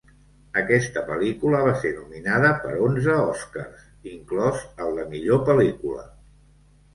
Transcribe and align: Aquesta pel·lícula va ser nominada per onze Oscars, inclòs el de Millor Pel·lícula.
Aquesta 0.59 1.01
pel·lícula 1.09 1.59
va 1.67 1.73
ser 1.83 1.91
nominada 1.97 2.49
per 2.63 2.71
onze 2.85 3.19
Oscars, 3.27 3.85
inclòs 4.13 4.65
el 4.87 4.99
de 5.01 5.05
Millor 5.13 5.45
Pel·lícula. 5.53 6.09